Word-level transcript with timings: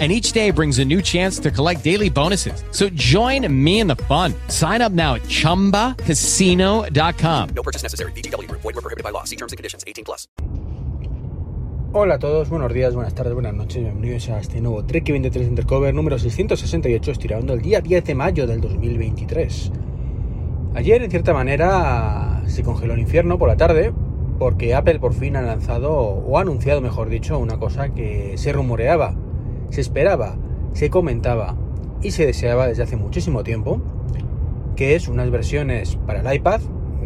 and 0.00 0.10
each 0.10 0.32
day 0.32 0.50
brings 0.50 0.80
a 0.80 0.84
new 0.84 1.00
chance 1.00 1.38
to 1.38 1.52
collect 1.52 1.84
daily 1.84 2.10
bonuses. 2.10 2.64
So 2.72 2.88
join 2.90 3.46
me 3.64 3.78
in 3.78 3.86
the 3.86 3.94
fun. 3.94 4.34
Sign 4.48 4.82
up 4.82 4.90
now 4.90 5.14
at 5.14 5.22
ChumbaCasino.com. 5.22 7.48
No 7.54 7.62
purchase 7.62 7.84
necessary. 7.84 8.10
BGW. 8.12 8.50
Void 8.50 8.64
were 8.64 8.72
prohibited 8.72 9.04
by 9.04 9.10
law. 9.10 9.22
See 9.22 9.36
terms 9.36 9.52
and 9.52 9.56
conditions. 9.56 9.84
18 9.86 10.04
plus. 10.04 10.26
Hola 11.96 12.16
a 12.16 12.18
todos, 12.18 12.48
buenos 12.48 12.74
días, 12.74 12.92
buenas 12.92 13.14
tardes, 13.14 13.34
buenas 13.34 13.54
noches, 13.54 13.80
bienvenidos 13.80 14.28
a 14.28 14.40
este 14.40 14.60
nuevo 14.60 14.84
Trek 14.84 15.08
23 15.08 15.46
Undercover 15.46 15.94
número 15.94 16.18
668, 16.18 17.12
estirando 17.12 17.54
el 17.54 17.62
día 17.62 17.80
10 17.80 18.04
de 18.04 18.16
mayo 18.16 18.48
del 18.48 18.60
2023. 18.60 19.70
Ayer, 20.74 21.04
en 21.04 21.10
cierta 21.12 21.32
manera, 21.32 22.42
se 22.48 22.64
congeló 22.64 22.94
el 22.94 22.98
infierno 22.98 23.38
por 23.38 23.48
la 23.48 23.56
tarde, 23.56 23.92
porque 24.40 24.74
Apple 24.74 24.98
por 24.98 25.14
fin 25.14 25.36
ha 25.36 25.42
lanzado, 25.42 25.92
o 25.92 26.36
ha 26.36 26.40
anunciado, 26.40 26.80
mejor 26.80 27.10
dicho, 27.10 27.38
una 27.38 27.60
cosa 27.60 27.90
que 27.90 28.36
se 28.38 28.52
rumoreaba 28.52 29.14
se 29.74 29.80
esperaba, 29.80 30.36
se 30.72 30.88
comentaba 30.88 31.56
y 32.00 32.12
se 32.12 32.24
deseaba 32.24 32.68
desde 32.68 32.84
hace 32.84 32.96
muchísimo 32.96 33.42
tiempo, 33.42 33.80
que 34.76 34.94
es 34.94 35.08
unas 35.08 35.32
versiones 35.32 35.96
para 36.06 36.20
el 36.20 36.36
iPad 36.36 36.60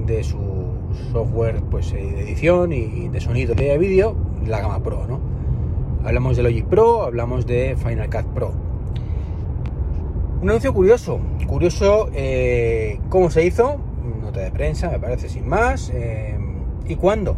de 0.04 0.22
su 0.22 0.38
software 1.10 1.62
pues, 1.70 1.94
eh, 1.94 1.96
de 1.96 2.20
edición 2.24 2.74
y 2.74 3.08
de 3.08 3.20
sonido 3.22 3.54
de 3.54 3.78
vídeo, 3.78 4.16
la 4.46 4.60
gama 4.60 4.82
Pro, 4.82 5.06
¿no? 5.06 5.18
Hablamos 6.04 6.36
de 6.36 6.42
Logic 6.42 6.66
Pro, 6.66 7.04
hablamos 7.04 7.46
de 7.46 7.74
Final 7.82 8.10
Cut 8.10 8.26
Pro. 8.34 8.52
Un 10.42 10.50
anuncio 10.50 10.74
curioso, 10.74 11.20
curioso 11.46 12.10
eh, 12.12 13.00
cómo 13.08 13.30
se 13.30 13.46
hizo, 13.46 13.78
nota 14.20 14.40
de 14.40 14.50
prensa, 14.50 14.90
me 14.90 14.98
parece 14.98 15.30
sin 15.30 15.48
más, 15.48 15.90
eh, 15.94 16.38
y 16.86 16.96
cuándo, 16.96 17.34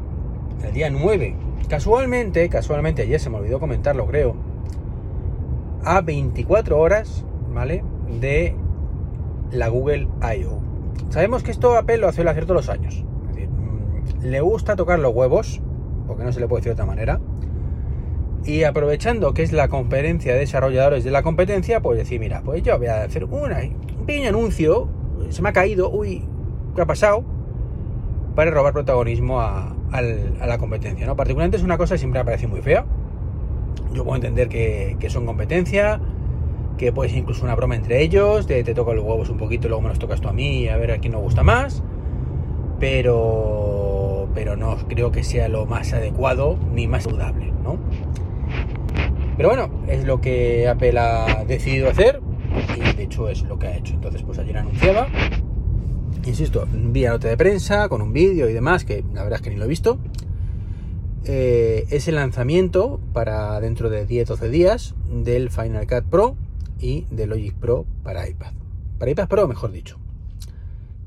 el 0.64 0.72
día 0.72 0.90
9. 0.90 1.36
Casualmente, 1.68 2.48
casualmente, 2.48 3.02
ayer 3.02 3.20
se 3.20 3.30
me 3.30 3.36
olvidó 3.36 3.60
comentarlo, 3.60 4.06
creo, 4.06 4.49
a 5.84 6.00
24 6.00 6.78
horas, 6.78 7.24
¿vale? 7.52 7.84
De 8.20 8.54
la 9.52 9.68
Google 9.68 10.08
I.O. 10.22 10.60
Sabemos 11.10 11.42
que 11.42 11.50
esto 11.50 11.76
Apple 11.76 11.98
lo 11.98 12.08
hace 12.08 12.22
hacer 12.28 12.44
todos 12.44 12.66
los 12.66 12.68
años. 12.68 13.04
Mm, 13.32 14.24
le 14.24 14.40
gusta 14.40 14.76
tocar 14.76 14.98
los 14.98 15.14
huevos, 15.14 15.60
porque 16.06 16.24
no 16.24 16.32
se 16.32 16.40
le 16.40 16.48
puede 16.48 16.60
decir 16.60 16.70
de 16.70 16.74
otra 16.74 16.86
manera. 16.86 17.20
Y 18.44 18.64
aprovechando 18.64 19.34
que 19.34 19.42
es 19.42 19.52
la 19.52 19.68
conferencia 19.68 20.32
de 20.32 20.40
desarrolladores 20.40 21.04
de 21.04 21.10
la 21.10 21.22
competencia, 21.22 21.80
pues 21.80 21.98
decir, 21.98 22.20
mira, 22.20 22.42
pues 22.42 22.62
yo 22.62 22.78
voy 22.78 22.86
a 22.86 23.02
hacer 23.02 23.24
un 23.24 24.06
pequeño 24.06 24.28
anuncio, 24.30 24.88
se 25.28 25.42
me 25.42 25.50
ha 25.50 25.52
caído, 25.52 25.90
uy, 25.90 26.24
¿qué 26.74 26.82
ha 26.82 26.86
pasado? 26.86 27.24
Para 28.34 28.50
robar 28.50 28.72
protagonismo 28.72 29.40
a, 29.40 29.76
la 29.92 30.58
competencia, 30.58 31.06
¿no? 31.06 31.16
Particularmente 31.16 31.56
es 31.56 31.64
una 31.64 31.76
cosa 31.76 31.94
que 31.94 31.98
siempre 31.98 32.20
me 32.20 32.24
parecido 32.24 32.50
muy 32.50 32.62
fea, 32.62 32.86
yo 33.92 34.04
puedo 34.04 34.16
entender 34.16 34.48
que, 34.48 35.10
son 35.10 35.26
competencia, 35.26 36.00
que 36.78 36.92
puede 36.92 37.10
ser 37.10 37.18
incluso 37.18 37.44
una 37.44 37.54
broma 37.54 37.76
entre 37.76 38.02
ellos, 38.02 38.46
te 38.46 38.62
toca 38.74 38.92
los 38.92 39.04
huevos 39.04 39.28
un 39.30 39.36
poquito 39.36 39.66
y 39.66 39.70
luego 39.70 39.82
me 39.82 39.88
los 39.88 39.98
tocas 39.98 40.20
tú 40.20 40.28
a 40.28 40.32
mí 40.32 40.68
a 40.68 40.76
ver 40.76 40.92
a 40.92 40.98
quién 40.98 41.12
nos 41.12 41.22
gusta 41.22 41.42
más. 41.42 41.82
Pero, 42.78 44.28
pero 44.34 44.56
no 44.56 44.76
creo 44.88 45.12
que 45.12 45.22
sea 45.22 45.48
lo 45.48 45.66
más 45.66 45.92
adecuado 45.92 46.58
ni 46.72 46.88
más 46.88 47.04
saludable, 47.04 47.52
¿no? 47.62 47.78
Pero 49.36 49.48
bueno, 49.48 49.70
es 49.86 50.04
lo 50.04 50.20
que 50.20 50.68
Apple 50.68 50.98
ha 50.98 51.44
decidido 51.46 51.88
hacer 51.88 52.20
y 52.76 52.96
de 52.96 53.02
hecho 53.02 53.28
es 53.28 53.42
lo 53.42 53.58
que 53.58 53.68
ha 53.68 53.76
hecho. 53.76 53.94
Entonces, 53.94 54.22
pues 54.22 54.38
ayer 54.38 54.58
anunciaba, 54.58 55.08
insisto, 56.24 56.66
vía 56.72 57.10
nota 57.10 57.28
de 57.28 57.36
prensa, 57.36 57.88
con 57.88 58.02
un 58.02 58.12
vídeo 58.12 58.48
y 58.48 58.52
demás, 58.52 58.84
que 58.84 59.04
la 59.12 59.22
verdad 59.22 59.38
es 59.38 59.42
que 59.42 59.50
ni 59.50 59.56
lo 59.56 59.64
he 59.64 59.68
visto, 59.68 59.98
eh, 61.24 61.86
es 61.90 62.08
el 62.08 62.14
lanzamiento 62.14 62.98
para 63.12 63.60
dentro 63.60 63.90
de 63.90 64.06
10-12 64.06 64.48
días 64.48 64.94
del 65.10 65.50
Final 65.50 65.86
Cut 65.86 66.04
Pro 66.04 66.36
y 66.78 67.06
del 67.10 67.30
Logic 67.30 67.54
Pro 67.54 67.84
para 68.02 68.28
iPad. 68.28 68.52
Para 68.98 69.10
iPad 69.10 69.28
Pro, 69.28 69.48
mejor 69.48 69.72
dicho. 69.72 69.98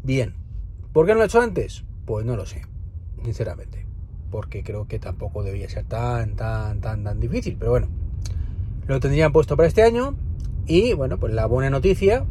Bien, 0.04 0.36
¿por 0.92 1.06
qué 1.06 1.14
no 1.14 1.20
lo 1.20 1.24
he 1.24 1.28
hecho 1.28 1.42
antes? 1.42 1.84
Pues 2.06 2.26
no 2.26 2.36
lo 2.36 2.46
sé, 2.46 2.62
sinceramente. 3.24 3.86
Porque 4.30 4.64
creo 4.64 4.88
que 4.88 5.00
tampoco 5.00 5.44
debía 5.44 5.70
ser 5.70 5.86
tan, 5.86 6.36
tan, 6.36 6.80
tan, 6.82 7.04
tan 7.04 7.20
difícil. 7.20 7.56
Pero 7.58 7.72
bueno, 7.72 7.88
lo 8.88 9.00
tendrían 9.00 9.32
puesto 9.32 9.56
para 9.56 9.68
este 9.68 9.84
año. 9.84 10.16
Y 10.68 10.94
bueno, 10.94 11.18
pues 11.18 11.34
la 11.34 11.46
buena 11.46 11.70
noticia 11.70 12.26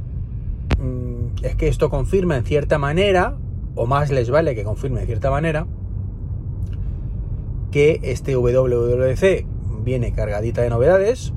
mm, 0.78 1.44
es 1.44 1.56
que 1.56 1.68
esto 1.68 1.90
confirma 1.90 2.36
en 2.36 2.44
cierta 2.44 2.78
manera, 2.78 3.36
o 3.74 3.86
más 3.86 4.10
les 4.10 4.30
vale 4.30 4.54
que 4.54 4.64
confirme 4.64 5.00
en 5.00 5.06
cierta 5.06 5.30
manera, 5.30 5.66
que 7.72 7.98
este 8.02 8.36
WWDC 8.36 9.46
viene 9.82 10.12
cargadita 10.12 10.62
de 10.62 10.70
novedades 10.70 11.32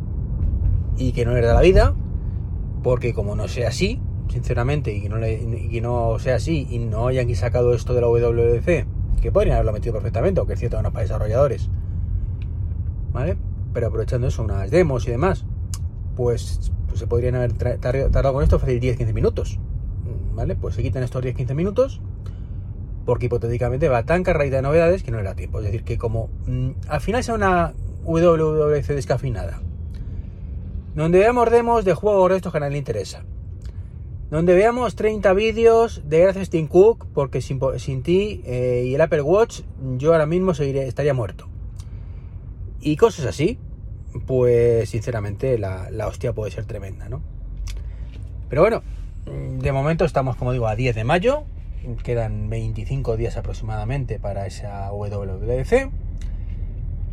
y 0.97 1.13
que 1.13 1.25
no 1.25 1.33
le 1.33 1.41
da 1.41 1.55
la 1.55 1.61
vida, 1.61 1.95
porque 2.83 3.13
como 3.13 3.35
no 3.35 3.47
sea 3.47 3.69
así, 3.69 3.99
sinceramente, 4.29 4.93
y 4.93 5.01
que 5.01 5.81
no, 5.81 6.19
sea 6.19 6.35
así 6.35 6.67
y 6.69 6.77
no 6.77 7.07
hayan 7.07 7.33
sacado 7.35 7.73
esto 7.73 7.95
de 7.95 8.01
la 8.01 8.07
WWDC, 8.07 8.85
que 9.21 9.31
podrían 9.31 9.55
haberlo 9.55 9.73
metido 9.73 9.93
perfectamente, 9.93 10.39
aunque 10.39 10.53
es 10.53 10.59
cierto 10.59 10.77
que 10.77 10.83
no 10.83 10.91
para 10.91 11.03
desarrolladores, 11.03 11.69
¿vale? 13.11 13.37
Pero 13.73 13.87
aprovechando 13.87 14.27
eso, 14.27 14.43
unas 14.43 14.69
demos 14.69 15.07
y 15.07 15.11
demás, 15.11 15.45
pues, 16.15 16.71
pues 16.87 16.99
se 16.99 17.07
podrían 17.07 17.35
haber 17.35 17.53
tardado 17.53 18.33
con 18.33 18.43
esto 18.43 18.59
fácil 18.59 18.79
10-15 18.79 19.13
minutos, 19.13 19.59
¿vale? 20.35 20.55
Pues 20.55 20.75
se 20.75 20.83
quitan 20.83 21.01
estos 21.01 21.23
10-15 21.23 21.55
minutos 21.55 22.01
porque 23.05 23.27
hipotéticamente 23.27 23.87
va 23.87 24.03
tan 24.03 24.23
cargadita 24.23 24.57
de 24.57 24.61
novedades 24.63 25.03
que 25.03 25.11
no 25.11 25.17
le 25.17 25.23
da 25.23 25.35
tiempo. 25.35 25.59
Es 25.59 25.65
decir, 25.65 25.83
que 25.83 25.97
como 25.97 26.29
mm, 26.47 26.71
al 26.87 27.01
final 27.01 27.23
sea 27.23 27.35
una 27.35 27.73
WWC 28.03 28.87
descafinada, 28.87 29.61
donde 30.95 31.19
veamos 31.19 31.49
demos 31.51 31.85
de 31.85 31.93
juegos 31.93 32.31
de 32.31 32.37
estos 32.37 32.51
que 32.51 32.57
a 32.57 32.61
nadie 32.61 32.73
le 32.73 32.77
interesa, 32.79 33.23
donde 34.31 34.55
veamos 34.55 34.95
30 34.95 35.33
vídeos 35.33 36.01
de 36.05 36.19
gracias 36.19 36.49
Tim 36.49 36.67
Cook, 36.67 37.07
porque 37.13 37.41
sin, 37.41 37.59
ti 38.03 38.41
eh, 38.45 38.85
y 38.87 38.95
el 38.95 39.01
Apple 39.01 39.21
Watch 39.21 39.61
yo 39.97 40.13
ahora 40.13 40.25
mismo 40.25 40.51
estaría 40.51 41.13
muerto. 41.13 41.47
Y 42.81 42.97
cosas 42.97 43.25
así, 43.25 43.59
pues 44.25 44.89
sinceramente 44.89 45.57
la, 45.57 45.89
la 45.91 46.07
hostia 46.07 46.33
puede 46.33 46.51
ser 46.51 46.65
tremenda, 46.65 47.09
¿no? 47.09 47.21
Pero 48.49 48.61
bueno, 48.61 48.83
de 49.25 49.71
momento 49.71 50.05
estamos, 50.05 50.35
como 50.35 50.51
digo, 50.53 50.67
a 50.67 50.75
10 50.75 50.95
de 50.95 51.03
mayo, 51.03 51.43
quedan 52.03 52.49
25 52.49 53.17
días 53.17 53.37
aproximadamente 53.37 54.19
para 54.19 54.45
esa 54.47 54.91
WWDC. 54.91 55.91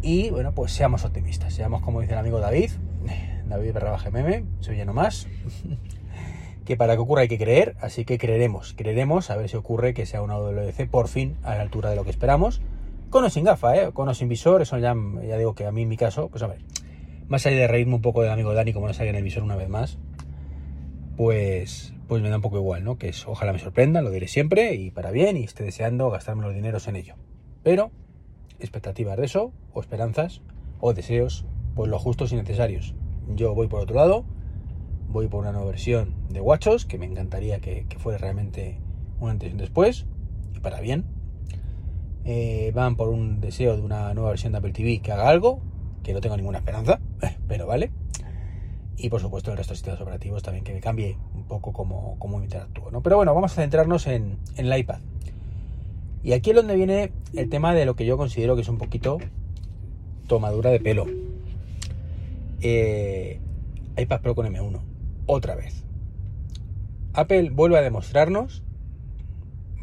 Y 0.02 0.30
bueno, 0.30 0.52
pues 0.52 0.72
seamos 0.72 1.04
optimistas, 1.04 1.54
seamos 1.54 1.82
como 1.82 2.00
dice 2.00 2.14
el 2.14 2.18
amigo 2.18 2.40
David, 2.40 2.70
David 3.46 3.72
barra 3.72 3.98
meme, 4.10 4.44
soy 4.60 4.76
ya 4.76 4.84
no 4.84 4.92
más, 4.92 5.28
que 6.64 6.76
para 6.76 6.94
que 6.94 7.00
ocurra 7.00 7.22
hay 7.22 7.28
que 7.28 7.38
creer, 7.38 7.76
así 7.80 8.04
que 8.04 8.18
creeremos, 8.18 8.74
creeremos 8.76 9.30
a 9.30 9.36
ver 9.36 9.48
si 9.48 9.56
ocurre 9.56 9.94
que 9.94 10.04
sea 10.06 10.22
una 10.22 10.36
WWDC 10.38 10.88
por 10.90 11.08
fin 11.08 11.36
a 11.44 11.54
la 11.54 11.60
altura 11.60 11.90
de 11.90 11.96
lo 11.96 12.04
que 12.04 12.10
esperamos, 12.10 12.60
con 13.10 13.24
o 13.24 13.30
sin 13.30 13.44
gafa, 13.44 13.76
¿eh? 13.76 13.92
con 13.92 14.08
o 14.08 14.14
sin 14.14 14.28
visor, 14.28 14.62
eso 14.62 14.78
ya, 14.78 14.96
ya 15.26 15.36
digo 15.36 15.54
que 15.54 15.66
a 15.66 15.70
mí 15.70 15.82
en 15.82 15.88
mi 15.88 15.96
caso, 15.96 16.28
pues 16.28 16.42
a 16.42 16.48
ver, 16.48 16.58
más 17.28 17.46
allá 17.46 17.56
de 17.56 17.68
reírme 17.68 17.94
un 17.94 18.02
poco 18.02 18.22
del 18.22 18.30
amigo 18.30 18.54
Dani 18.54 18.72
como 18.72 18.88
no 18.88 18.94
salga 18.94 19.10
en 19.10 19.16
el 19.16 19.22
visor 19.22 19.42
una 19.42 19.56
vez 19.56 19.68
más, 19.68 19.98
pues, 21.22 21.94
pues 22.08 22.20
me 22.20 22.30
da 22.30 22.36
un 22.36 22.42
poco 22.42 22.56
igual, 22.56 22.82
¿no? 22.82 22.98
Que 22.98 23.10
es, 23.10 23.28
ojalá 23.28 23.52
me 23.52 23.60
sorprenda, 23.60 24.02
lo 24.02 24.10
diré 24.10 24.26
siempre 24.26 24.74
y 24.74 24.90
para 24.90 25.12
bien 25.12 25.36
y 25.36 25.44
esté 25.44 25.62
deseando 25.62 26.10
gastarme 26.10 26.42
los 26.42 26.52
dineros 26.52 26.88
en 26.88 26.96
ello. 26.96 27.14
Pero 27.62 27.92
expectativas 28.58 29.16
de 29.16 29.26
eso, 29.26 29.52
o 29.72 29.80
esperanzas, 29.80 30.42
o 30.80 30.94
deseos, 30.94 31.46
pues 31.76 31.88
lo 31.88 32.00
justos 32.00 32.32
y 32.32 32.34
necesarios. 32.34 32.96
Yo 33.36 33.54
voy 33.54 33.68
por 33.68 33.82
otro 33.82 33.94
lado, 33.94 34.24
voy 35.10 35.28
por 35.28 35.42
una 35.42 35.52
nueva 35.52 35.68
versión 35.68 36.12
de 36.28 36.40
Watchos, 36.40 36.86
que 36.86 36.98
me 36.98 37.06
encantaría 37.06 37.60
que, 37.60 37.86
fuera 37.98 38.18
realmente 38.18 38.80
un 39.20 39.30
antes 39.30 39.48
y 39.48 39.52
un 39.52 39.58
después, 39.58 40.06
y 40.56 40.58
para 40.58 40.80
bien. 40.80 41.04
Eh, 42.24 42.72
van 42.74 42.96
por 42.96 43.10
un 43.10 43.40
deseo 43.40 43.76
de 43.76 43.82
una 43.82 44.12
nueva 44.12 44.30
versión 44.30 44.50
de 44.50 44.58
Apple 44.58 44.72
TV 44.72 44.98
que 44.98 45.12
haga 45.12 45.28
algo, 45.28 45.60
que 46.02 46.14
no 46.14 46.20
tengo 46.20 46.36
ninguna 46.36 46.58
esperanza, 46.58 46.98
pero 47.46 47.68
vale 47.68 47.92
y 48.96 49.08
por 49.08 49.20
supuesto 49.20 49.50
el 49.50 49.56
resto 49.56 49.72
de 49.72 49.76
sistemas 49.76 50.00
operativos 50.00 50.42
también 50.42 50.64
que 50.64 50.72
me 50.72 50.80
cambie 50.80 51.16
un 51.34 51.44
poco 51.44 51.72
cómo, 51.72 52.16
cómo 52.18 52.42
interactúo. 52.42 52.90
¿no? 52.90 53.02
Pero 53.02 53.16
bueno, 53.16 53.34
vamos 53.34 53.52
a 53.52 53.62
centrarnos 53.62 54.06
en, 54.06 54.38
el 54.56 54.76
iPad. 54.76 55.00
Y 56.22 56.32
aquí 56.34 56.50
es 56.50 56.56
donde 56.56 56.76
viene 56.76 57.12
el 57.34 57.48
tema 57.48 57.74
de 57.74 57.84
lo 57.84 57.96
que 57.96 58.06
yo 58.06 58.16
considero 58.16 58.54
que 58.54 58.62
es 58.62 58.68
un 58.68 58.78
poquito 58.78 59.18
tomadura 60.28 60.70
de 60.70 60.80
pelo. 60.80 61.06
Eh, 62.60 63.40
iPad 63.96 64.20
Pro 64.20 64.34
con 64.34 64.46
M1, 64.46 64.80
otra 65.26 65.56
vez. 65.56 65.84
Apple 67.12 67.50
vuelve 67.50 67.78
a 67.78 67.82
demostrarnos, 67.82 68.62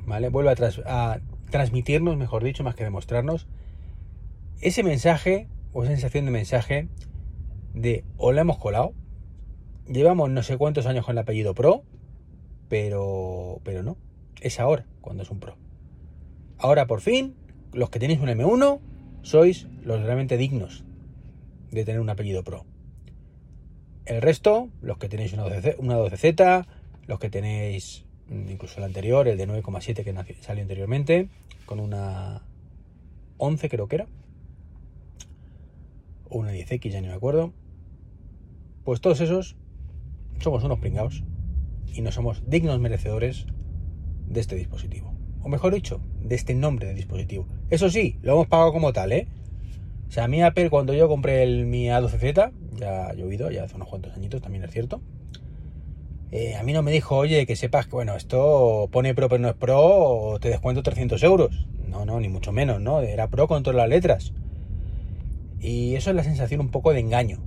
¿vale? 0.05 0.29
Vuelve 0.29 0.51
a, 0.51 1.11
a 1.11 1.19
transmitirnos, 1.49 2.15
mejor 2.15 2.43
dicho, 2.43 2.63
más 2.63 2.75
que 2.75 2.85
demostrarnos, 2.85 3.47
ese 4.61 4.83
mensaje 4.83 5.47
o 5.73 5.85
sensación 5.85 6.25
de 6.25 6.31
mensaje 6.31 6.87
de 7.73 8.03
o 8.17 8.31
la 8.31 8.41
hemos 8.41 8.57
colado, 8.57 8.93
llevamos 9.89 10.29
no 10.29 10.43
sé 10.43 10.57
cuántos 10.57 10.85
años 10.85 11.05
con 11.05 11.13
el 11.13 11.19
apellido 11.19 11.53
Pro, 11.53 11.83
pero, 12.69 13.59
pero 13.63 13.83
no, 13.83 13.97
es 14.41 14.59
ahora 14.59 14.85
cuando 15.01 15.23
es 15.23 15.31
un 15.31 15.39
Pro. 15.39 15.57
Ahora 16.57 16.87
por 16.87 17.01
fin, 17.01 17.35
los 17.73 17.89
que 17.89 17.99
tenéis 17.99 18.19
un 18.19 18.29
M1 18.29 18.79
sois 19.21 19.67
los 19.83 20.01
realmente 20.01 20.37
dignos 20.37 20.83
de 21.71 21.83
tener 21.83 21.99
un 21.99 22.09
apellido 22.09 22.43
Pro. 22.43 22.65
El 24.05 24.21
resto, 24.21 24.69
los 24.81 24.97
que 24.97 25.09
tenéis 25.09 25.33
una 25.33 25.45
12Z, 25.45 26.65
los 27.07 27.19
que 27.19 27.29
tenéis 27.29 28.05
mm, 28.27 28.49
incluso 28.49 28.77
el 28.77 28.85
anterior, 28.85 29.27
el 29.27 29.37
de 29.37 29.47
9,7 29.47 30.03
que 30.03 30.35
salió 30.41 30.63
anteriormente, 30.63 31.29
con 31.65 31.79
una 31.79 32.41
11 33.37 33.69
creo 33.69 33.87
que 33.87 33.95
era, 33.97 34.07
o 36.29 36.39
una 36.39 36.51
10X, 36.51 36.89
ya 36.89 37.01
no 37.01 37.07
me 37.07 37.13
acuerdo, 37.13 37.53
pues 38.83 39.01
todos 39.01 39.21
esos 39.21 39.55
somos 40.39 40.63
unos 40.63 40.79
pringados 40.79 41.23
y 41.93 42.01
no 42.01 42.11
somos 42.11 42.43
dignos 42.47 42.79
merecedores 42.79 43.45
de 44.27 44.39
este 44.39 44.55
dispositivo. 44.55 45.13
O 45.41 45.49
mejor 45.49 45.73
dicho, 45.73 46.01
de 46.21 46.35
este 46.35 46.53
nombre 46.53 46.87
de 46.87 46.93
dispositivo. 46.93 47.47
Eso 47.69 47.89
sí, 47.89 48.17
lo 48.21 48.33
hemos 48.33 48.47
pagado 48.47 48.71
como 48.73 48.93
tal, 48.93 49.11
¿eh? 49.11 49.27
O 50.07 50.11
sea, 50.11 50.25
a 50.25 50.27
mí 50.27 50.41
Apple 50.41 50.69
cuando 50.69 50.93
yo 50.93 51.07
compré 51.07 51.43
el 51.43 51.65
mi 51.65 51.87
A12Z, 51.87 52.51
ya 52.77 53.07
ha 53.07 53.13
llovido, 53.13 53.51
ya 53.51 53.63
hace 53.63 53.75
unos 53.75 53.87
cuantos 53.87 54.15
añitos, 54.15 54.41
también 54.41 54.63
es 54.63 54.71
cierto. 54.71 55.01
Eh, 56.31 56.55
a 56.55 56.63
mí 56.63 56.73
no 56.73 56.83
me 56.83 56.91
dijo, 56.91 57.15
oye, 57.15 57.45
que 57.45 57.55
sepas 57.55 57.87
que, 57.87 57.95
bueno, 57.95 58.15
esto 58.15 58.87
pone 58.91 59.15
Pro 59.15 59.29
pero 59.29 59.41
no 59.41 59.49
es 59.49 59.55
Pro, 59.55 59.79
o 59.81 60.39
te 60.39 60.49
descuento 60.49 60.83
300 60.83 61.21
euros. 61.23 61.67
No, 61.87 62.05
no, 62.05 62.19
ni 62.19 62.29
mucho 62.29 62.51
menos, 62.51 62.79
¿no? 62.81 63.01
Era 63.01 63.29
Pro 63.29 63.47
con 63.47 63.63
todas 63.63 63.77
las 63.77 63.89
letras. 63.89 64.33
Y 65.59 65.95
eso 65.95 66.11
es 66.11 66.15
la 66.15 66.23
sensación 66.23 66.61
un 66.61 66.69
poco 66.69 66.93
de 66.93 66.99
engaño. 66.99 67.39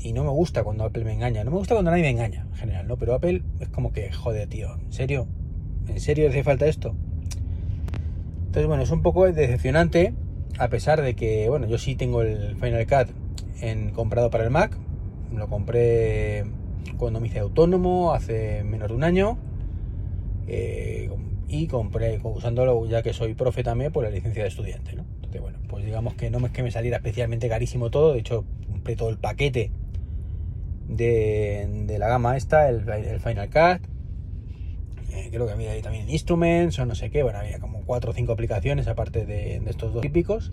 Y 0.00 0.12
no 0.12 0.22
me 0.22 0.30
gusta 0.30 0.62
cuando 0.62 0.84
Apple 0.84 1.04
me 1.04 1.12
engaña. 1.12 1.42
No 1.44 1.50
me 1.50 1.56
gusta 1.56 1.74
cuando 1.74 1.90
nadie 1.90 2.04
me 2.04 2.10
engaña, 2.10 2.46
en 2.50 2.54
general, 2.54 2.86
¿no? 2.86 2.96
Pero 2.96 3.14
Apple 3.14 3.42
es 3.60 3.68
como 3.68 3.92
que, 3.92 4.12
joder, 4.12 4.48
tío, 4.48 4.74
¿en 4.74 4.92
serio? 4.92 5.26
¿En 5.88 6.00
serio 6.00 6.28
hace 6.28 6.44
falta 6.44 6.66
esto? 6.66 6.94
Entonces, 8.46 8.66
bueno, 8.66 8.82
es 8.82 8.90
un 8.90 9.02
poco 9.02 9.30
decepcionante, 9.30 10.14
a 10.58 10.68
pesar 10.68 11.02
de 11.02 11.14
que, 11.14 11.48
bueno, 11.48 11.66
yo 11.66 11.78
sí 11.78 11.96
tengo 11.96 12.22
el 12.22 12.56
Final 12.56 12.86
Cut 12.86 13.14
en, 13.60 13.90
comprado 13.90 14.30
para 14.30 14.44
el 14.44 14.50
Mac. 14.50 14.76
Lo 15.34 15.48
compré 15.48 16.44
cuando 16.96 17.20
me 17.20 17.26
hice 17.26 17.40
autónomo, 17.40 18.12
hace 18.12 18.64
menos 18.64 18.88
de 18.88 18.94
un 18.94 19.04
año. 19.04 19.38
Eh, 20.46 21.10
y 21.48 21.66
compré, 21.66 22.20
usándolo 22.22 22.86
ya 22.86 23.02
que 23.02 23.12
soy 23.12 23.34
profe 23.34 23.62
también, 23.62 23.92
por 23.92 24.04
la 24.04 24.10
licencia 24.10 24.42
de 24.42 24.48
estudiante, 24.48 24.94
¿no? 24.94 25.04
Entonces, 25.16 25.40
bueno, 25.40 25.58
pues 25.68 25.84
digamos 25.84 26.14
que 26.14 26.30
no 26.30 26.44
es 26.46 26.52
que 26.52 26.62
me 26.62 26.70
saliera 26.70 26.98
especialmente 26.98 27.48
carísimo 27.48 27.90
todo, 27.90 28.12
de 28.12 28.20
hecho, 28.20 28.44
compré 28.70 28.96
todo 28.96 29.08
el 29.10 29.18
paquete 29.18 29.70
de, 30.88 31.96
la 31.98 32.08
gama 32.08 32.36
esta, 32.36 32.68
el, 32.68 32.82
Final 33.20 33.48
Cut. 33.48 33.88
Eh, 35.10 35.28
creo 35.30 35.46
que 35.46 35.52
había 35.52 35.72
ahí 35.72 35.82
también 35.82 36.08
Instruments 36.10 36.78
o 36.78 36.86
no 36.86 36.94
sé 36.94 37.10
qué, 37.10 37.22
bueno, 37.22 37.38
había 37.38 37.58
como 37.58 37.82
cuatro 37.82 38.10
o 38.10 38.14
cinco 38.14 38.32
aplicaciones 38.32 38.88
aparte 38.88 39.26
de, 39.26 39.62
estos 39.66 39.92
dos 39.92 40.02
típicos. 40.02 40.52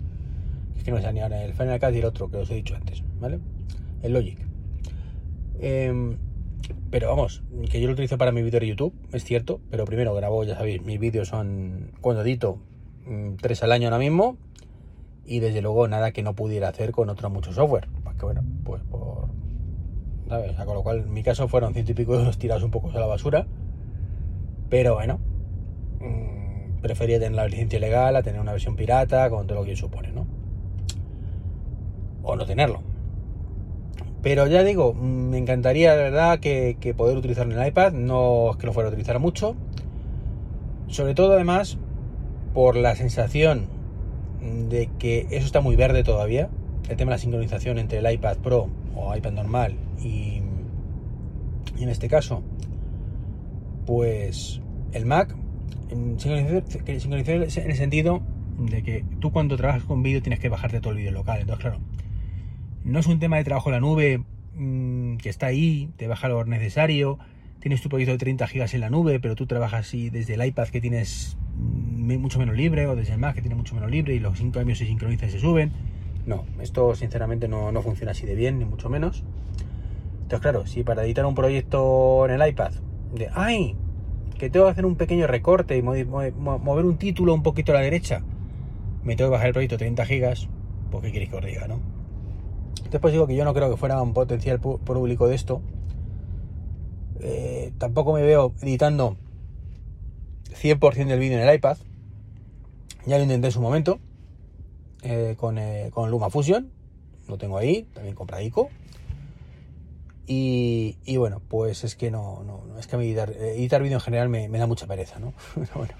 Es 0.76 0.84
que 0.84 0.90
no 0.90 0.98
me 0.98 1.22
ahora 1.22 1.44
el 1.44 1.54
Final 1.54 1.80
Cut 1.80 1.94
y 1.94 1.98
el 1.98 2.04
otro 2.04 2.30
que 2.30 2.36
os 2.36 2.50
he 2.50 2.54
dicho 2.54 2.76
antes, 2.76 3.02
¿vale? 3.18 3.38
El 4.02 4.12
Logic. 4.12 4.38
Em, 5.58 6.16
pero 6.90 7.08
vamos, 7.08 7.42
que 7.70 7.80
yo 7.80 7.86
lo 7.86 7.94
utilizo 7.94 8.18
para 8.18 8.32
mi 8.32 8.42
vídeo 8.42 8.60
de 8.60 8.68
YouTube, 8.68 8.92
es 9.12 9.24
cierto, 9.24 9.60
pero 9.70 9.84
primero 9.84 10.14
grabo, 10.14 10.44
ya 10.44 10.56
sabéis, 10.56 10.82
mis 10.82 10.98
vídeos 10.98 11.28
son, 11.28 11.92
cuando 12.00 12.22
edito, 12.22 12.58
mm, 13.06 13.36
tres 13.36 13.62
al 13.62 13.72
año 13.72 13.88
ahora 13.88 13.98
mismo, 13.98 14.36
y 15.26 15.40
desde 15.40 15.60
luego 15.60 15.88
nada 15.88 16.12
que 16.12 16.22
no 16.22 16.34
pudiera 16.34 16.68
hacer 16.68 16.92
con 16.92 17.10
otro 17.10 17.30
mucho 17.30 17.52
software. 17.52 17.88
Pues 18.04 18.16
que 18.16 18.24
bueno, 18.24 18.44
pues 18.64 18.82
por. 18.84 19.05
Con 20.28 20.74
lo 20.74 20.82
cual, 20.82 20.98
en 21.00 21.12
mi 21.12 21.22
caso 21.22 21.46
fueron 21.48 21.72
ciento 21.72 21.92
y 21.92 21.94
pico 21.94 22.14
euros 22.14 22.38
tirados 22.38 22.62
un 22.62 22.70
poco 22.70 22.90
a 22.90 22.98
la 22.98 23.06
basura. 23.06 23.46
Pero 24.68 24.94
bueno, 24.94 25.20
mm, 26.00 26.80
prefería 26.80 27.18
tener 27.18 27.36
la 27.36 27.46
licencia 27.46 27.78
legal 27.78 28.16
a 28.16 28.22
tener 28.22 28.40
una 28.40 28.52
versión 28.52 28.74
pirata 28.74 29.30
con 29.30 29.46
todo 29.46 29.60
lo 29.60 29.64
que 29.64 29.76
supone, 29.76 30.10
¿no? 30.10 30.26
O 32.22 32.34
no 32.34 32.44
tenerlo. 32.44 32.82
Pero 34.22 34.48
ya 34.48 34.64
digo, 34.64 34.92
mm, 34.94 35.30
me 35.30 35.38
encantaría 35.38 35.94
de 35.94 36.02
verdad 36.02 36.40
que, 36.40 36.76
que 36.80 36.94
poder 36.94 37.16
utilizarlo 37.16 37.54
en 37.54 37.60
el 37.60 37.68
iPad. 37.68 37.92
No 37.92 38.50
es 38.50 38.56
que 38.56 38.66
lo 38.66 38.72
fuera 38.72 38.88
a 38.88 38.92
utilizar 38.92 39.20
mucho. 39.20 39.54
Sobre 40.88 41.14
todo 41.14 41.34
además 41.34 41.78
por 42.52 42.76
la 42.76 42.96
sensación 42.96 43.68
de 44.68 44.88
que 44.98 45.26
eso 45.30 45.46
está 45.46 45.60
muy 45.60 45.76
verde 45.76 46.02
todavía. 46.02 46.48
El 46.88 46.96
tema 46.96 47.10
de 47.10 47.16
la 47.16 47.18
sincronización 47.18 47.78
entre 47.78 47.98
el 47.98 48.12
iPad 48.12 48.38
Pro 48.38 48.68
o 48.94 49.14
iPad 49.14 49.32
normal 49.32 49.74
y, 50.02 50.40
en 51.78 51.88
este 51.88 52.08
caso, 52.08 52.42
pues 53.86 54.60
el 54.92 55.06
Mac. 55.06 55.34
Sincronizar, 56.18 57.64
en 57.64 57.70
el 57.70 57.76
sentido 57.76 58.22
de 58.58 58.82
que 58.82 59.04
tú 59.20 59.30
cuando 59.30 59.56
trabajas 59.56 59.84
con 59.84 60.02
vídeo 60.02 60.22
tienes 60.22 60.40
que 60.40 60.48
bajarte 60.48 60.80
todo 60.80 60.92
el 60.92 60.98
vídeo 60.98 61.12
local. 61.12 61.40
Entonces, 61.40 61.62
claro, 61.62 61.80
no 62.84 62.98
es 62.98 63.06
un 63.06 63.18
tema 63.18 63.36
de 63.36 63.44
trabajo 63.44 63.68
en 63.68 63.74
la 63.74 63.80
nube 63.80 64.22
mm, 64.54 65.16
que 65.16 65.28
está 65.28 65.46
ahí, 65.46 65.90
te 65.96 66.06
baja 66.06 66.28
lo 66.28 66.44
necesario, 66.44 67.18
tienes 67.60 67.82
tu 67.82 67.88
proyecto 67.88 68.12
de 68.12 68.18
30 68.18 68.46
gigas 68.46 68.74
en 68.74 68.80
la 68.80 68.90
nube, 68.90 69.20
pero 69.20 69.34
tú 69.34 69.46
trabajas 69.46 69.86
así 69.86 70.10
desde 70.10 70.34
el 70.34 70.44
iPad 70.44 70.68
que 70.68 70.80
tienes 70.80 71.36
mucho 71.56 72.38
menos 72.38 72.56
libre 72.56 72.86
o 72.86 72.94
desde 72.94 73.12
el 73.14 73.18
Mac 73.18 73.34
que 73.34 73.40
tiene 73.40 73.56
mucho 73.56 73.74
menos 73.74 73.90
libre 73.90 74.14
y 74.14 74.20
los 74.20 74.38
5 74.38 74.52
cambios 74.52 74.78
se 74.78 74.86
sincronizan 74.86 75.28
y 75.28 75.32
se 75.32 75.40
suben. 75.40 75.72
No, 76.26 76.44
esto 76.60 76.94
sinceramente 76.96 77.46
no, 77.46 77.70
no, 77.70 77.82
funciona 77.82 78.10
así 78.10 78.26
de 78.26 78.34
bien, 78.34 78.58
ni 78.58 78.64
mucho 78.64 78.90
menos. 78.90 79.22
Entonces, 80.22 80.40
claro, 80.40 80.66
si 80.66 80.82
para 80.82 81.04
editar 81.04 81.24
un 81.24 81.36
proyecto 81.36 82.26
en 82.26 82.40
el 82.40 82.48
iPad, 82.48 82.72
de 83.14 83.30
¡ay! 83.32 83.76
Que 84.36 84.50
tengo 84.50 84.66
que 84.66 84.72
hacer 84.72 84.84
un 84.84 84.96
pequeño 84.96 85.28
recorte 85.28 85.76
y 85.76 85.82
mover 85.82 86.84
un 86.84 86.98
título 86.98 87.32
un 87.32 87.44
poquito 87.44 87.72
a 87.72 87.76
la 87.76 87.80
derecha, 87.80 88.22
me 89.04 89.14
tengo 89.14 89.30
que 89.30 89.34
bajar 89.34 89.46
el 89.46 89.52
proyecto 89.52 89.78
30 89.78 90.04
gigas, 90.04 90.48
pues 90.90 91.04
¿qué 91.04 91.12
queréis 91.12 91.30
que 91.30 91.36
os 91.36 91.44
diga, 91.44 91.68
no? 91.68 91.78
Después 92.90 93.12
digo 93.12 93.28
que 93.28 93.36
yo 93.36 93.44
no 93.44 93.54
creo 93.54 93.70
que 93.70 93.76
fuera 93.76 94.02
un 94.02 94.12
potencial 94.12 94.60
público 94.60 95.28
de 95.28 95.34
esto. 95.36 95.62
Eh, 97.20 97.72
tampoco 97.78 98.12
me 98.12 98.22
veo 98.22 98.52
editando 98.60 99.16
100% 100.60 101.06
del 101.06 101.20
vídeo 101.20 101.38
en 101.38 101.48
el 101.48 101.54
iPad. 101.54 101.78
Ya 103.06 103.16
lo 103.16 103.22
intenté 103.22 103.46
en 103.46 103.52
su 103.52 103.60
momento 103.60 104.00
eh, 105.08 105.36
con, 105.36 105.56
eh, 105.58 105.90
con 105.92 106.10
LumaFusion. 106.10 106.68
Lo 107.28 107.38
tengo 107.38 107.58
ahí, 107.58 107.84
también 107.94 108.16
compradico. 108.16 108.70
Y, 110.26 110.98
y 111.04 111.16
bueno, 111.16 111.40
pues 111.48 111.84
es 111.84 111.94
que 111.94 112.10
no, 112.10 112.42
no, 112.42 112.78
es 112.78 112.88
que 112.88 112.96
a 112.96 112.98
mí 112.98 113.06
editar, 113.06 113.30
editar 113.30 113.82
vídeo 113.82 113.98
en 113.98 114.00
general 114.00 114.28
me, 114.28 114.48
da 114.48 114.66
mucha 114.66 114.88
pereza, 114.88 115.20
¿no? 115.20 115.32
bueno. 115.76 115.94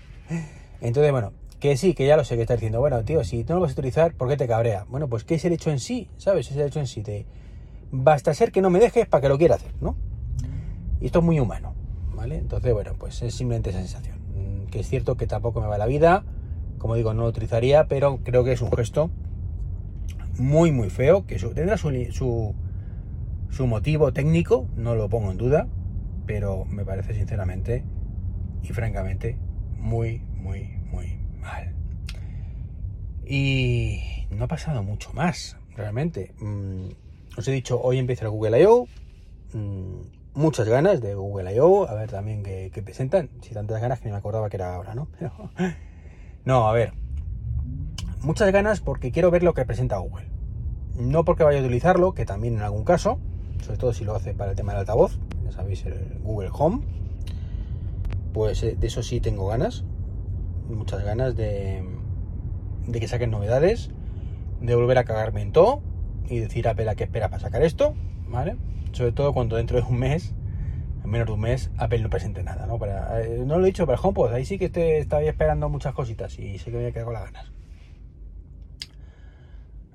Entonces, 0.80 1.12
bueno, 1.12 1.32
que 1.60 1.76
sí, 1.76 1.94
que 1.94 2.04
ya 2.06 2.16
lo 2.16 2.24
sé 2.24 2.34
que 2.34 2.42
está 2.42 2.54
diciendo, 2.54 2.80
bueno, 2.80 3.04
tío, 3.04 3.22
si 3.22 3.44
no 3.44 3.54
lo 3.54 3.60
vas 3.60 3.70
a 3.70 3.74
utilizar, 3.74 4.14
¿por 4.14 4.28
qué 4.28 4.36
te 4.36 4.48
cabrea? 4.48 4.84
Bueno, 4.88 5.08
pues 5.08 5.22
¿qué 5.22 5.36
es 5.36 5.44
el 5.44 5.52
hecho 5.52 5.70
en 5.70 5.78
sí? 5.78 6.10
¿Sabes? 6.16 6.50
Es 6.50 6.56
el 6.56 6.66
hecho 6.66 6.80
en 6.80 6.88
sí. 6.88 7.02
Te... 7.02 7.26
Basta 7.92 8.34
ser 8.34 8.50
que 8.50 8.60
no 8.60 8.70
me 8.70 8.80
dejes 8.80 9.06
para 9.06 9.22
que 9.22 9.28
lo 9.28 9.38
quiera 9.38 9.54
hacer, 9.54 9.72
¿no? 9.80 9.96
Y 11.00 11.06
esto 11.06 11.20
es 11.20 11.24
muy 11.24 11.38
humano, 11.38 11.74
¿vale? 12.14 12.38
Entonces, 12.38 12.72
bueno, 12.72 12.94
pues 12.98 13.22
es 13.22 13.34
simplemente 13.34 13.70
esa 13.70 13.78
sensación 13.78 14.26
que 14.70 14.80
es 14.80 14.88
cierto 14.88 15.16
que 15.16 15.26
tampoco 15.26 15.60
me 15.60 15.66
va 15.66 15.78
la 15.78 15.86
vida, 15.86 16.24
como 16.78 16.94
digo, 16.94 17.14
no 17.14 17.22
lo 17.22 17.28
utilizaría, 17.28 17.88
pero 17.88 18.18
creo 18.22 18.44
que 18.44 18.52
es 18.52 18.60
un 18.60 18.72
gesto 18.72 19.10
muy, 20.38 20.72
muy 20.72 20.90
feo, 20.90 21.26
que 21.26 21.36
tendrá 21.36 21.76
su, 21.76 22.54
su, 23.50 23.66
motivo 23.66 24.12
técnico, 24.12 24.68
no 24.76 24.94
lo 24.94 25.08
pongo 25.08 25.30
en 25.30 25.38
duda, 25.38 25.66
pero 26.26 26.64
me 26.66 26.84
parece 26.84 27.14
sinceramente 27.14 27.84
y 28.62 28.68
francamente 28.68 29.38
muy, 29.78 30.18
muy, 30.36 30.78
muy 30.90 31.18
mal. 31.40 31.74
Y 33.24 34.26
no 34.30 34.44
ha 34.44 34.48
pasado 34.48 34.82
mucho 34.82 35.12
más, 35.12 35.56
realmente. 35.74 36.34
Mm, 36.38 36.88
os 37.38 37.48
he 37.48 37.52
dicho, 37.52 37.80
hoy 37.80 37.98
empieza 37.98 38.24
el 38.24 38.30
Google 38.30 38.60
I.O 38.60 38.86
muchas 40.36 40.68
ganas 40.68 41.00
de 41.00 41.14
Google 41.14 41.54
I.O., 41.54 41.88
a 41.88 41.94
ver 41.94 42.10
también 42.10 42.42
qué, 42.42 42.82
presentan, 42.84 43.30
si 43.40 43.54
tantas 43.54 43.80
ganas 43.80 44.00
que 44.00 44.06
ni 44.06 44.12
me 44.12 44.18
acordaba 44.18 44.48
que 44.48 44.56
era 44.56 44.74
ahora, 44.74 44.94
¿no? 44.94 45.08
No, 46.46 46.66
a 46.66 46.72
ver, 46.72 46.94
muchas 48.22 48.50
ganas 48.52 48.80
porque 48.80 49.12
quiero 49.12 49.30
ver 49.30 49.42
lo 49.42 49.52
que 49.52 49.66
presenta 49.66 49.98
Google. 49.98 50.28
No 50.94 51.24
porque 51.24 51.44
vaya 51.44 51.58
a 51.58 51.62
utilizarlo, 51.62 52.14
que 52.14 52.24
también 52.24 52.54
en 52.54 52.62
algún 52.62 52.84
caso, 52.84 53.18
sobre 53.62 53.76
todo 53.76 53.92
si 53.92 54.04
lo 54.04 54.14
hace 54.14 54.32
para 54.32 54.52
el 54.52 54.56
tema 54.56 54.72
del 54.72 54.80
altavoz, 54.80 55.18
ya 55.44 55.52
sabéis, 55.52 55.84
el 55.84 56.18
Google 56.22 56.50
Home, 56.52 56.80
pues 58.32 58.62
eh, 58.62 58.76
de 58.78 58.86
eso 58.86 59.02
sí 59.02 59.20
tengo 59.20 59.48
ganas, 59.48 59.84
muchas 60.70 61.04
ganas 61.04 61.36
de, 61.36 61.84
que 62.90 63.08
saquen 63.08 63.30
novedades, 63.30 63.90
de 64.60 64.74
volver 64.74 64.98
a 64.98 65.04
cagarme 65.04 65.42
en 65.42 65.52
todo 65.52 65.82
y 66.30 66.38
decir 66.38 66.68
a 66.68 66.70
Apple 66.70 66.88
a 66.88 66.94
qué 66.94 67.04
espera 67.04 67.28
para 67.28 67.42
sacar 67.42 67.62
esto, 67.62 67.94
¿vale? 68.28 68.56
sobre 68.92 69.12
todo 69.12 69.34
cuando 69.34 69.56
dentro 69.56 69.80
de 69.80 69.86
un 69.86 69.98
mes, 69.98 70.32
en 71.06 71.12
menos 71.12 71.26
de 71.28 71.32
un 71.34 71.40
mes, 71.40 71.70
Apple 71.78 72.00
no 72.00 72.10
presente 72.10 72.42
nada, 72.42 72.66
¿no? 72.66 72.78
Eh, 72.84 73.44
no 73.46 73.58
lo 73.58 73.64
he 73.64 73.68
dicho, 73.68 73.84
el 73.84 73.98
HomePod, 74.02 74.32
ahí 74.32 74.44
sí 74.44 74.58
que 74.58 74.66
estoy, 74.66 74.82
estaba 74.82 75.22
esperando 75.22 75.68
muchas 75.68 75.94
cositas 75.94 76.36
y 76.38 76.58
sé 76.58 76.66
que 76.72 76.76
me 76.78 76.90
voy 76.90 77.00
a 77.00 77.04
con 77.04 77.14
las 77.14 77.24
ganas. 77.24 77.52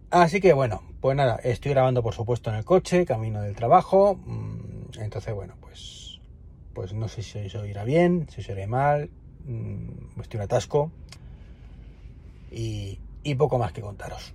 Así 0.10 0.40
que 0.40 0.54
bueno, 0.54 0.82
pues 1.02 1.16
nada, 1.18 1.36
estoy 1.44 1.72
grabando 1.72 2.02
por 2.02 2.14
supuesto 2.14 2.50
en 2.50 2.56
el 2.56 2.64
coche, 2.66 3.06
camino 3.06 3.42
del 3.42 3.56
trabajo. 3.56 4.16
mm, 4.26 5.00
Entonces, 5.00 5.34
bueno, 5.36 5.56
pues, 5.60 6.20
pues 6.74 6.94
no 6.94 7.10
sé 7.10 7.24
si 7.24 7.50
se 7.50 7.58
oirá 7.58 7.84
bien, 7.84 8.28
si 8.30 8.42
se 8.42 8.54
oirá 8.54 8.68
mal. 8.68 9.10
mm, 9.46 10.22
Estoy 10.22 10.38
en 10.38 10.44
atasco. 10.44 10.92
Y, 12.52 13.00
y 13.24 13.36
poco 13.36 13.58
más 13.60 13.74
que 13.74 13.82
contaros. 13.82 14.34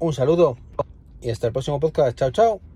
Un 0.00 0.12
saludo 0.12 0.56
y 1.20 1.30
hasta 1.30 1.46
el 1.46 1.52
próximo 1.52 1.78
podcast. 1.78 2.18
Chao, 2.18 2.30
chao. 2.30 2.75